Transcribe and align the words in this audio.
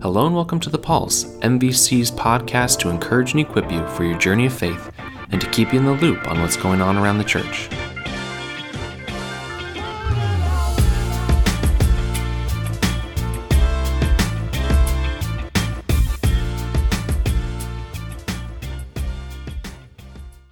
Hello 0.00 0.26
and 0.26 0.34
welcome 0.34 0.60
to 0.60 0.70
The 0.70 0.78
Pulse, 0.78 1.24
MVC's 1.38 2.12
podcast 2.12 2.78
to 2.78 2.88
encourage 2.88 3.32
and 3.32 3.40
equip 3.40 3.68
you 3.72 3.84
for 3.88 4.04
your 4.04 4.16
journey 4.16 4.46
of 4.46 4.52
faith 4.52 4.92
and 5.32 5.40
to 5.40 5.50
keep 5.50 5.72
you 5.72 5.80
in 5.80 5.86
the 5.86 5.92
loop 5.94 6.24
on 6.28 6.40
what's 6.40 6.56
going 6.56 6.80
on 6.80 6.96
around 6.96 7.18
the 7.18 7.24
church. 7.24 7.68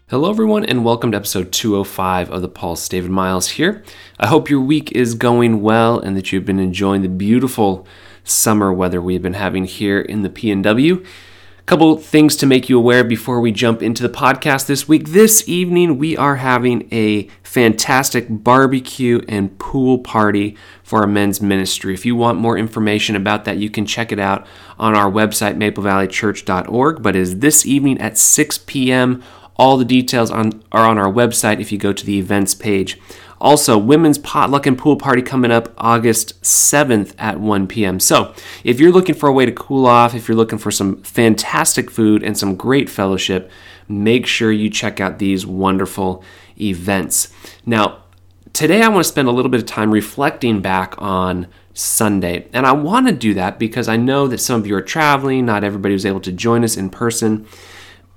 Hello, 0.09 0.29
everyone, 0.29 0.65
and 0.65 0.85
welcome 0.85 1.13
to 1.13 1.17
episode 1.17 1.53
205 1.53 2.33
of 2.33 2.43
The 2.43 2.49
Pulse. 2.49 2.89
David 2.89 3.13
Miles 3.13 3.51
here. 3.51 3.85
I 4.19 4.27
hope 4.27 4.51
your 4.51 4.61
week 4.61 4.91
is 4.91 5.15
going 5.15 5.63
well 5.63 6.01
and 6.01 6.17
that 6.17 6.33
you've 6.33 6.45
been 6.45 6.59
enjoying 6.59 7.03
the 7.03 7.09
beautiful 7.09 7.87
summer 8.29 8.73
weather 8.73 9.01
we've 9.01 9.23
been 9.23 9.35
having 9.35 9.65
here 9.65 10.01
in 10.01 10.23
the 10.23 10.29
PNW. 10.29 11.05
A 11.59 11.63
couple 11.67 11.97
things 11.97 12.37
to 12.37 12.47
make 12.47 12.69
you 12.69 12.79
aware 12.79 13.03
before 13.03 13.41
we 13.41 13.51
jump 13.51 13.83
into 13.83 14.03
the 14.03 14.09
podcast 14.09 14.67
this 14.67 14.87
week. 14.87 15.09
This 15.09 15.49
evening, 15.49 15.99
we 15.99 16.17
are 16.17 16.37
having 16.37 16.89
a 16.93 17.29
fantastic 17.43 18.27
barbecue 18.29 19.21
and 19.29 19.59
pool 19.59 19.99
party 19.99 20.57
for 20.83 21.01
our 21.01 21.07
men's 21.07 21.41
ministry. 21.41 21.95
If 21.95 22.07
you 22.07 22.15
want 22.15 22.39
more 22.39 22.57
information 22.57 23.17
about 23.17 23.47
that, 23.47 23.57
you 23.57 23.71
can 23.71 23.85
check 23.87 24.13
it 24.13 24.21
out 24.21 24.47
on 24.79 24.95
our 24.95 25.11
website, 25.11 25.57
maplevalleychurch.org. 25.57 27.03
But 27.03 27.17
is 27.17 27.41
this 27.41 27.67
evening 27.67 28.01
at 28.01 28.17
6 28.17 28.59
p.m. 28.59 29.23
All 29.57 29.77
the 29.79 29.87
details 29.87 30.31
on, 30.31 30.63
are 30.71 30.87
on 30.87 30.99
our 30.99 31.11
website 31.11 31.61
if 31.61 31.73
you 31.73 31.79
go 31.79 31.93
to 31.93 32.05
the 32.05 32.19
events 32.19 32.55
page. 32.55 33.01
Also, 33.41 33.77
women's 33.77 34.19
potluck 34.19 34.67
and 34.67 34.79
pool 34.79 34.97
party 34.97 35.23
coming 35.23 35.51
up 35.51 35.73
August 35.77 36.41
7th 36.43 37.15
at 37.19 37.39
1 37.39 37.67
p.m. 37.67 38.01
So, 38.01 38.35
if 38.65 38.81
you're 38.81 38.93
looking 38.93 39.15
for 39.15 39.29
a 39.29 39.33
way 39.33 39.45
to 39.45 39.53
cool 39.53 39.87
off, 39.87 40.15
if 40.15 40.29
you're 40.29 40.37
looking 40.37 40.59
for 40.59 40.71
some 40.71 41.03
fantastic 41.03 41.91
food 41.91 42.23
and 42.23 42.37
some 42.37 42.57
great 42.57 42.89
fellowship, 42.89 43.51
make 43.89 44.27
sure 44.27 44.51
you 44.51 44.71
check 44.71 45.01
out 45.01 45.19
these 45.19 45.47
wonderful 45.47 46.25
events. 46.59 47.33
Now, 47.65 48.05
today 48.53 48.83
I 48.83 48.89
want 48.89 49.05
to 49.05 49.09
spend 49.09 49.29
a 49.29 49.33
little 49.33 49.51
bit 49.51 49.61
of 49.61 49.67
time 49.67 49.91
reflecting 49.91 50.61
back 50.63 50.95
on 50.99 51.47
Sunday. 51.77 52.49
And 52.55 52.67
I 52.67 52.73
want 52.73 53.07
to 53.07 53.13
do 53.13 53.35
that 53.35 53.59
because 53.59 53.87
I 53.87 53.97
know 53.97 54.27
that 54.29 54.39
some 54.39 54.59
of 54.59 54.67
you 54.67 54.75
are 54.77 54.83
traveling, 54.83 55.45
not 55.45 55.63
everybody 55.63 55.93
was 55.93 56.07
able 56.07 56.21
to 56.21 56.33
join 56.33 56.65
us 56.65 56.77
in 56.77 56.89
person. 56.89 57.47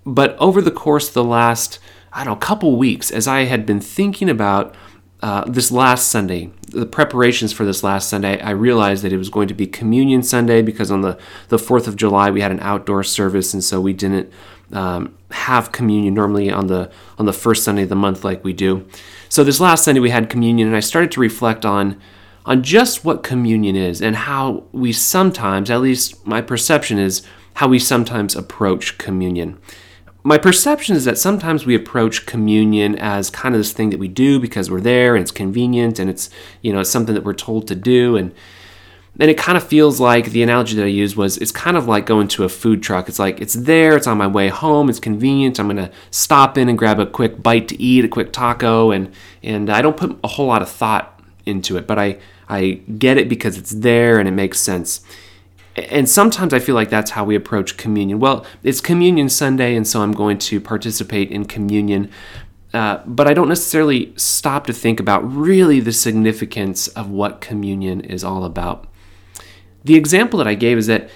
But 0.05 0.37
over 0.37 0.61
the 0.61 0.71
course 0.71 1.09
of 1.09 1.13
the 1.13 1.25
last, 1.25 1.79
I 2.13 2.23
don't 2.23 2.35
know, 2.35 2.39
couple 2.39 2.77
weeks, 2.77 3.11
as 3.11 3.27
I 3.27 3.43
had 3.43 3.65
been 3.65 3.81
thinking 3.81 4.29
about 4.29 4.75
uh, 5.21 5.43
this 5.45 5.71
last 5.71 6.07
Sunday, 6.07 6.49
the 6.69 6.85
preparations 6.85 7.51
for 7.51 7.65
this 7.65 7.83
last 7.83 8.09
Sunday, 8.09 8.39
I 8.39 8.51
realized 8.51 9.03
that 9.03 9.11
it 9.11 9.17
was 9.17 9.29
going 9.29 9.49
to 9.49 9.53
be 9.53 9.67
Communion 9.67 10.23
Sunday 10.23 10.61
because 10.61 10.91
on 10.91 11.01
the, 11.01 11.17
the 11.49 11.57
4th 11.57 11.87
of 11.87 11.97
July 11.97 12.31
we 12.31 12.41
had 12.41 12.51
an 12.51 12.59
outdoor 12.61 13.03
service, 13.03 13.53
and 13.53 13.63
so 13.63 13.81
we 13.81 13.91
didn't 13.91 14.31
um, 14.71 15.17
have 15.31 15.71
communion 15.71 16.13
normally 16.13 16.49
on 16.49 16.67
the 16.67 16.91
on 17.17 17.25
the 17.25 17.33
first 17.33 17.63
Sunday 17.63 17.83
of 17.83 17.89
the 17.89 17.95
month 17.95 18.23
like 18.23 18.43
we 18.43 18.53
do. 18.53 18.87
So 19.27 19.43
this 19.43 19.59
last 19.59 19.83
Sunday 19.83 19.99
we 19.99 20.09
had 20.09 20.29
communion, 20.29 20.67
and 20.67 20.77
I 20.77 20.79
started 20.79 21.11
to 21.11 21.19
reflect 21.19 21.65
on 21.65 21.99
on 22.45 22.63
just 22.63 23.03
what 23.03 23.21
communion 23.21 23.75
is 23.75 24.01
and 24.01 24.15
how 24.15 24.63
we 24.71 24.93
sometimes, 24.93 25.69
at 25.69 25.81
least 25.81 26.25
my 26.25 26.41
perception 26.41 26.97
is, 26.97 27.21
how 27.55 27.67
we 27.67 27.77
sometimes 27.77 28.35
approach 28.35 28.97
communion 28.97 29.59
my 30.29 30.37
perception 30.37 30.95
is 30.95 31.05
that 31.05 31.17
sometimes 31.17 31.65
we 31.65 31.73
approach 31.73 32.27
communion 32.27 32.95
as 32.99 33.31
kind 33.31 33.55
of 33.55 33.59
this 33.59 33.73
thing 33.73 33.89
that 33.89 33.97
we 33.97 34.07
do 34.07 34.39
because 34.39 34.69
we're 34.69 34.79
there 34.79 35.15
and 35.15 35.23
it's 35.23 35.31
convenient 35.31 35.97
and 35.97 36.07
it's 36.07 36.29
you 36.61 36.71
know 36.71 36.81
it's 36.81 36.89
something 36.91 37.15
that 37.15 37.23
we're 37.23 37.33
told 37.33 37.67
to 37.67 37.73
do 37.73 38.15
and 38.15 38.31
and 39.19 39.31
it 39.31 39.39
kind 39.39 39.57
of 39.57 39.63
feels 39.63 39.99
like 39.99 40.25
the 40.25 40.43
analogy 40.43 40.75
that 40.75 40.83
I 40.83 40.93
used 41.03 41.15
was 41.15 41.39
it's 41.39 41.51
kind 41.51 41.75
of 41.75 41.87
like 41.87 42.05
going 42.05 42.27
to 42.27 42.43
a 42.43 42.49
food 42.49 42.83
truck. 42.83 43.09
It's 43.09 43.17
like 43.17 43.41
it's 43.41 43.55
there, 43.55 43.97
it's 43.97 44.05
on 44.05 44.19
my 44.19 44.27
way 44.27 44.49
home, 44.49 44.87
it's 44.87 44.99
convenient. 44.99 45.59
I'm 45.59 45.65
gonna 45.65 45.89
stop 46.11 46.59
in 46.59 46.69
and 46.69 46.77
grab 46.77 46.99
a 46.99 47.07
quick 47.07 47.41
bite 47.41 47.67
to 47.69 47.81
eat, 47.81 48.05
a 48.05 48.07
quick 48.07 48.31
taco, 48.31 48.91
and 48.91 49.11
and 49.41 49.67
I 49.71 49.81
don't 49.81 49.97
put 49.97 50.15
a 50.23 50.27
whole 50.27 50.45
lot 50.45 50.61
of 50.61 50.69
thought 50.69 51.19
into 51.47 51.75
it, 51.75 51.87
but 51.87 51.97
I 51.97 52.19
I 52.47 52.81
get 52.99 53.17
it 53.17 53.29
because 53.29 53.57
it's 53.57 53.71
there 53.71 54.19
and 54.19 54.29
it 54.29 54.33
makes 54.33 54.59
sense. 54.59 55.01
And 55.85 56.09
sometimes 56.09 56.53
I 56.53 56.59
feel 56.59 56.75
like 56.75 56.89
that's 56.89 57.11
how 57.11 57.23
we 57.23 57.35
approach 57.35 57.77
communion. 57.77 58.19
Well, 58.19 58.45
it's 58.63 58.81
Communion 58.81 59.29
Sunday, 59.29 59.75
and 59.75 59.87
so 59.87 60.01
I'm 60.01 60.11
going 60.11 60.37
to 60.39 60.59
participate 60.59 61.31
in 61.31 61.45
communion. 61.45 62.09
Uh, 62.73 63.01
but 63.05 63.27
I 63.27 63.33
don't 63.33 63.49
necessarily 63.49 64.13
stop 64.15 64.67
to 64.67 64.73
think 64.73 64.99
about 64.99 65.21
really 65.21 65.79
the 65.79 65.91
significance 65.91 66.87
of 66.89 67.09
what 67.09 67.41
communion 67.41 68.01
is 68.01 68.23
all 68.23 68.43
about. 68.43 68.87
The 69.83 69.95
example 69.95 70.37
that 70.37 70.47
I 70.47 70.53
gave 70.53 70.77
is 70.77 70.87
that 70.87 71.09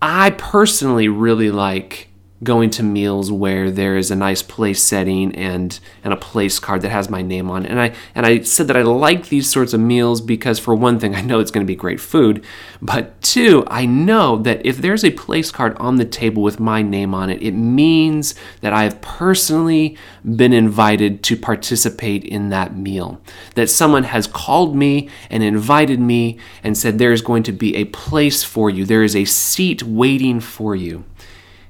I 0.00 0.30
personally 0.30 1.08
really 1.08 1.50
like 1.50 2.08
going 2.42 2.70
to 2.70 2.82
meals 2.82 3.30
where 3.30 3.70
there 3.70 3.96
is 3.96 4.10
a 4.10 4.16
nice 4.16 4.42
place 4.42 4.82
setting 4.82 5.34
and 5.34 5.78
and 6.02 6.12
a 6.12 6.16
place 6.16 6.58
card 6.58 6.82
that 6.82 6.90
has 6.90 7.08
my 7.08 7.22
name 7.22 7.50
on. 7.50 7.64
And 7.66 7.80
I 7.80 7.94
and 8.14 8.26
I 8.26 8.40
said 8.40 8.68
that 8.68 8.76
I 8.76 8.82
like 8.82 9.28
these 9.28 9.50
sorts 9.50 9.72
of 9.72 9.80
meals 9.80 10.20
because 10.20 10.58
for 10.58 10.74
one 10.74 10.98
thing 10.98 11.14
I 11.22 11.22
know 11.22 11.40
it's 11.40 11.50
going 11.50 11.64
to 11.64 11.70
be 11.70 11.76
great 11.76 12.00
food, 12.00 12.44
but 12.80 13.20
two, 13.22 13.64
I 13.68 13.86
know 13.86 14.36
that 14.38 14.64
if 14.66 14.78
there's 14.78 15.04
a 15.04 15.10
place 15.10 15.50
card 15.50 15.76
on 15.78 15.96
the 15.96 16.04
table 16.04 16.42
with 16.42 16.58
my 16.58 16.82
name 16.82 17.14
on 17.14 17.30
it, 17.30 17.42
it 17.42 17.52
means 17.52 18.34
that 18.60 18.72
I 18.72 18.84
have 18.84 19.00
personally 19.00 19.96
been 20.24 20.52
invited 20.52 21.22
to 21.24 21.36
participate 21.36 22.24
in 22.24 22.48
that 22.48 22.76
meal. 22.76 23.20
That 23.54 23.70
someone 23.70 24.04
has 24.04 24.26
called 24.26 24.74
me 24.74 25.08
and 25.30 25.42
invited 25.42 26.00
me 26.00 26.38
and 26.62 26.76
said 26.76 26.98
there 26.98 27.12
is 27.12 27.22
going 27.22 27.44
to 27.44 27.52
be 27.52 27.76
a 27.76 27.84
place 27.86 28.42
for 28.42 28.70
you. 28.70 28.84
There 28.84 29.02
is 29.02 29.14
a 29.14 29.24
seat 29.24 29.82
waiting 29.82 30.40
for 30.40 30.74
you. 30.74 31.04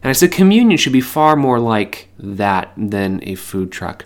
And 0.03 0.11
I 0.11 0.13
said 0.13 0.33
communion 0.33 0.77
should 0.79 0.93
be 0.93 1.01
far 1.01 1.37
more 1.37 1.61
like 1.61 2.09
that 2.19 2.73
than 2.77 3.21
a 3.23 3.37
food 3.37 3.71
truck. 3.71 4.05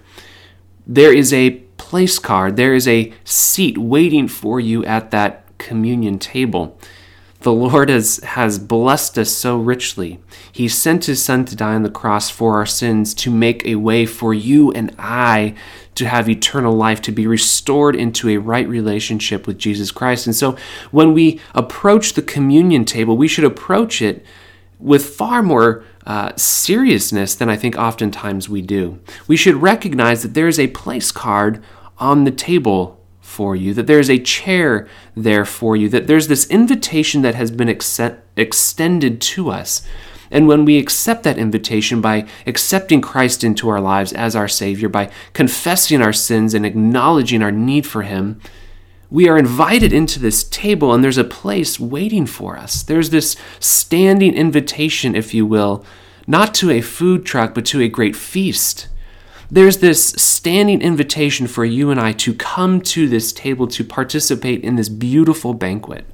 There 0.87 1.13
is 1.13 1.33
a 1.33 1.51
place 1.79 2.19
card, 2.19 2.57
there 2.57 2.75
is 2.75 2.87
a 2.87 3.13
seat 3.25 3.79
waiting 3.79 4.29
for 4.29 4.61
you 4.61 4.85
at 4.85 5.11
that 5.11 5.47
communion 5.59 6.19
table. 6.19 6.79
The 7.41 7.53
Lord 7.53 7.91
has, 7.91 8.17
has 8.25 8.59
blessed 8.59 9.19
us 9.19 9.31
so 9.31 9.59
richly. 9.59 10.19
He 10.51 10.69
sent 10.69 11.05
His 11.05 11.23
Son 11.23 11.45
to 11.45 11.55
die 11.55 11.75
on 11.75 11.83
the 11.83 11.91
cross 11.91 12.29
for 12.31 12.55
our 12.55 12.67
sins 12.67 13.15
to 13.15 13.31
make 13.31 13.65
a 13.65 13.77
way 13.77 14.05
for 14.05 14.35
you 14.35 14.73
and 14.73 14.95
I 14.99 15.55
to 15.95 16.07
have 16.07 16.29
eternal 16.29 16.75
life, 16.75 17.01
to 17.03 17.13
be 17.13 17.27
restored 17.27 17.95
into 17.95 18.29
a 18.29 18.39
right 18.39 18.69
relationship 18.69 19.47
with 19.47 19.59
Jesus 19.59 19.91
Christ. 19.91 20.27
And 20.27 20.35
so 20.35 20.57
when 20.91 21.13
we 21.13 21.41
approach 21.55 22.15
the 22.15 22.23
communion 22.23 22.85
table, 22.85 23.17
we 23.17 23.29
should 23.29 23.45
approach 23.45 24.03
it 24.03 24.25
with 24.79 25.07
far 25.07 25.43
more 25.43 25.85
uh, 26.07 26.33
seriousness 26.37 27.35
than 27.35 27.49
I 27.49 27.57
think 27.57 27.77
oftentimes 27.77 28.49
we 28.49 28.63
do. 28.63 29.01
We 29.27 29.37
should 29.37 29.57
recognize 29.57 30.23
that 30.23 30.35
there 30.35 30.49
is 30.49 30.61
a 30.61 30.69
place 30.69 31.11
card 31.11 31.63
on 31.99 32.25
the 32.25 32.31
table 32.31 33.01
for 33.21 33.57
you, 33.57 33.75
that 33.75 33.87
there's 33.87 34.11
a 34.11 34.19
chair 34.19 34.89
there 35.17 35.45
for 35.45 35.77
you, 35.77 35.89
that 35.89 36.07
there's 36.07 36.29
this 36.29 36.49
invitation 36.49 37.23
that 37.23 37.35
has 37.35 37.51
been 37.51 37.69
ex- 37.69 38.01
extended 38.37 39.21
to 39.21 39.51
us. 39.51 39.87
And 40.31 40.49
when 40.49 40.65
we 40.65 40.79
accept 40.79 41.23
that 41.25 41.39
invitation 41.39 42.01
by 42.01 42.27
accepting 42.47 43.01
Christ 43.01 43.45
into 43.45 43.69
our 43.69 43.81
lives 43.81 44.13
as 44.13 44.35
our 44.35 44.49
Savior, 44.49 44.89
by 44.89 45.11
confessing 45.33 46.03
our 46.03 46.13
sins 46.13 46.55
and 46.55 46.65
acknowledging 46.65 47.43
our 47.43 47.53
need 47.53 47.87
for 47.87 48.03
Him, 48.03 48.41
we 49.11 49.29
are 49.29 49.39
invited 49.39 49.93
into 49.93 50.19
this 50.19 50.45
table 50.45 50.93
and 50.93 51.03
there's 51.03 51.19
a 51.19 51.25
place 51.25 51.79
waiting 51.79 52.27
for 52.27 52.57
us. 52.57 52.83
There's 52.83 53.11
this 53.11 53.37
standing 53.61 54.35
invitation, 54.35 55.15
if 55.15 55.33
you 55.33 55.47
will, 55.47 55.85
not 56.27 56.55
to 56.55 56.71
a 56.71 56.81
food 56.81 57.25
truck, 57.25 57.55
but 57.55 57.65
to 57.67 57.81
a 57.81 57.89
great 57.89 58.17
feast. 58.17 58.89
There's 59.49 59.79
this 59.79 60.09
standing 60.11 60.83
invitation 60.83 61.47
for 61.47 61.65
you 61.65 61.91
and 61.91 62.01
I 62.01 62.13
to 62.13 62.35
come 62.35 62.81
to 62.83 63.09
this 63.09 63.33
table 63.33 63.69
to 63.69 63.85
participate 63.85 64.65
in 64.65 64.75
this 64.75 64.89
beautiful 64.89 65.55
banquet. 65.55 66.05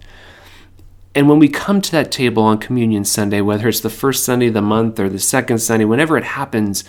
And 1.14 1.28
when 1.28 1.38
we 1.38 1.48
come 1.48 1.80
to 1.80 1.92
that 1.92 2.12
table 2.12 2.42
on 2.42 2.58
Communion 2.58 3.04
Sunday, 3.04 3.40
whether 3.40 3.68
it's 3.68 3.80
the 3.80 3.90
first 3.90 4.24
Sunday 4.24 4.48
of 4.48 4.54
the 4.54 4.62
month 4.62 4.98
or 4.98 5.08
the 5.08 5.18
second 5.18 5.58
Sunday, 5.58 5.84
whenever 5.84 6.16
it 6.16 6.24
happens, 6.24 6.84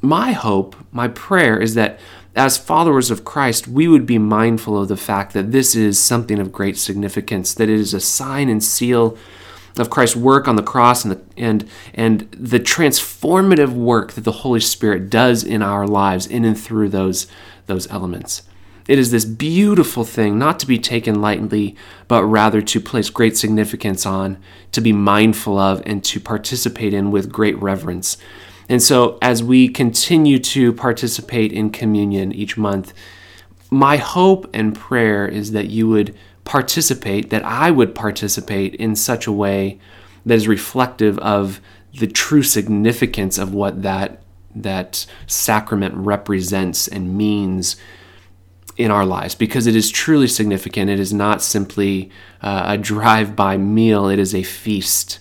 my 0.00 0.32
hope, 0.32 0.74
my 0.90 1.08
prayer 1.08 1.58
is 1.60 1.74
that 1.74 1.98
as 2.34 2.56
followers 2.56 3.10
of 3.10 3.24
Christ, 3.24 3.68
we 3.68 3.88
would 3.88 4.06
be 4.06 4.18
mindful 4.18 4.80
of 4.80 4.88
the 4.88 4.96
fact 4.96 5.34
that 5.34 5.52
this 5.52 5.74
is 5.74 5.98
something 5.98 6.38
of 6.38 6.52
great 6.52 6.78
significance, 6.78 7.54
that 7.54 7.68
it 7.68 7.78
is 7.78 7.92
a 7.92 8.00
sign 8.00 8.48
and 8.48 8.62
seal 8.62 9.18
of 9.78 9.90
Christ's 9.90 10.16
work 10.16 10.48
on 10.48 10.56
the 10.56 10.62
cross 10.62 11.04
and 11.04 11.12
the, 11.12 11.20
and, 11.36 11.68
and 11.94 12.30
the 12.32 12.60
transformative 12.60 13.72
work 13.72 14.12
that 14.12 14.24
the 14.24 14.32
Holy 14.32 14.60
Spirit 14.60 15.10
does 15.10 15.44
in 15.44 15.62
our 15.62 15.86
lives 15.86 16.26
in 16.26 16.44
and 16.44 16.58
through 16.58 16.88
those, 16.88 17.26
those 17.66 17.90
elements. 17.90 18.42
It 18.88 18.98
is 18.98 19.10
this 19.10 19.24
beautiful 19.24 20.04
thing 20.04 20.38
not 20.38 20.58
to 20.60 20.66
be 20.66 20.78
taken 20.78 21.20
lightly, 21.20 21.76
but 22.08 22.24
rather 22.24 22.60
to 22.62 22.80
place 22.80 23.10
great 23.10 23.36
significance 23.36 24.04
on, 24.04 24.38
to 24.72 24.80
be 24.80 24.92
mindful 24.92 25.58
of, 25.58 25.82
and 25.86 26.02
to 26.04 26.18
participate 26.18 26.92
in 26.92 27.10
with 27.10 27.32
great 27.32 27.60
reverence. 27.62 28.16
And 28.72 28.82
so, 28.82 29.18
as 29.20 29.42
we 29.42 29.68
continue 29.68 30.38
to 30.38 30.72
participate 30.72 31.52
in 31.52 31.68
communion 31.68 32.32
each 32.32 32.56
month, 32.56 32.94
my 33.70 33.98
hope 33.98 34.48
and 34.54 34.74
prayer 34.74 35.28
is 35.28 35.52
that 35.52 35.68
you 35.68 35.86
would 35.88 36.16
participate, 36.44 37.28
that 37.28 37.44
I 37.44 37.70
would 37.70 37.94
participate 37.94 38.74
in 38.76 38.96
such 38.96 39.26
a 39.26 39.32
way 39.32 39.78
that 40.24 40.36
is 40.36 40.48
reflective 40.48 41.18
of 41.18 41.60
the 41.98 42.06
true 42.06 42.42
significance 42.42 43.36
of 43.36 43.52
what 43.52 43.82
that 43.82 44.22
that 44.56 45.04
sacrament 45.26 45.94
represents 45.94 46.88
and 46.88 47.14
means 47.14 47.76
in 48.78 48.90
our 48.90 49.04
lives 49.04 49.34
because 49.34 49.66
it 49.66 49.76
is 49.76 49.90
truly 49.90 50.26
significant. 50.26 50.88
It 50.88 50.98
is 50.98 51.12
not 51.12 51.42
simply 51.42 52.10
uh, 52.40 52.62
a 52.68 52.78
drive 52.78 53.36
by 53.36 53.58
meal, 53.58 54.08
it 54.08 54.18
is 54.18 54.34
a 54.34 54.42
feast. 54.42 55.18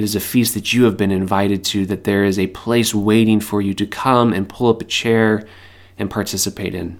It 0.00 0.04
is 0.04 0.16
a 0.16 0.20
feast 0.20 0.54
that 0.54 0.72
you 0.72 0.84
have 0.84 0.96
been 0.96 1.10
invited 1.10 1.62
to, 1.64 1.84
that 1.84 2.04
there 2.04 2.24
is 2.24 2.38
a 2.38 2.46
place 2.46 2.94
waiting 2.94 3.38
for 3.38 3.60
you 3.60 3.74
to 3.74 3.86
come 3.86 4.32
and 4.32 4.48
pull 4.48 4.70
up 4.70 4.80
a 4.80 4.86
chair 4.86 5.46
and 5.98 6.10
participate 6.10 6.74
in. 6.74 6.98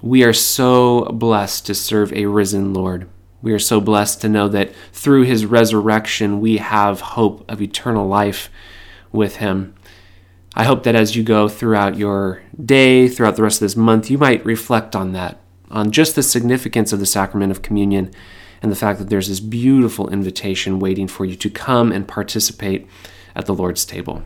We 0.00 0.22
are 0.22 0.32
so 0.32 1.06
blessed 1.06 1.66
to 1.66 1.74
serve 1.74 2.12
a 2.12 2.26
risen 2.26 2.72
Lord. 2.72 3.08
We 3.42 3.52
are 3.52 3.58
so 3.58 3.80
blessed 3.80 4.20
to 4.20 4.28
know 4.28 4.46
that 4.46 4.72
through 4.92 5.24
his 5.24 5.44
resurrection, 5.44 6.40
we 6.40 6.58
have 6.58 7.00
hope 7.00 7.50
of 7.50 7.60
eternal 7.60 8.06
life 8.06 8.48
with 9.10 9.38
him. 9.38 9.74
I 10.54 10.62
hope 10.62 10.84
that 10.84 10.94
as 10.94 11.16
you 11.16 11.24
go 11.24 11.48
throughout 11.48 11.96
your 11.96 12.44
day, 12.64 13.08
throughout 13.08 13.34
the 13.34 13.42
rest 13.42 13.56
of 13.56 13.64
this 13.64 13.76
month, 13.76 14.08
you 14.08 14.18
might 14.18 14.46
reflect 14.46 14.94
on 14.94 15.14
that, 15.14 15.40
on 15.68 15.90
just 15.90 16.14
the 16.14 16.22
significance 16.22 16.92
of 16.92 17.00
the 17.00 17.06
sacrament 17.06 17.50
of 17.50 17.62
communion 17.62 18.12
and 18.64 18.72
the 18.72 18.76
fact 18.76 18.98
that 18.98 19.10
there's 19.10 19.28
this 19.28 19.40
beautiful 19.40 20.08
invitation 20.08 20.78
waiting 20.78 21.06
for 21.06 21.26
you 21.26 21.36
to 21.36 21.50
come 21.50 21.92
and 21.92 22.08
participate 22.08 22.86
at 23.36 23.44
the 23.44 23.54
Lord's 23.54 23.84
table. 23.84 24.22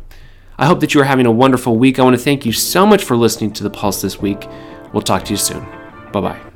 I 0.57 0.67
hope 0.67 0.79
that 0.79 0.95
you 0.95 1.01
are 1.01 1.05
having 1.05 1.27
a 1.27 1.33
wonderful 1.33 1.77
week. 1.77 1.99
I 1.99 2.05
want 2.05 2.17
to 2.17 2.23
thank 2.23 2.47
you 2.47 2.53
so 2.53 2.87
much 2.87 3.03
for 3.03 3.17
listening 3.17 3.53
to 3.55 3.65
the 3.65 3.71
Pulse 3.71 4.01
this 4.01 4.21
week. 4.21 4.47
We'll 4.93 5.03
talk 5.03 5.25
to 5.25 5.33
you 5.33 5.37
soon. 5.37 5.65
Bye 6.13 6.21
bye. 6.21 6.48